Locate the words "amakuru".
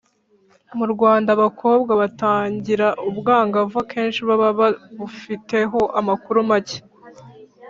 5.99-6.39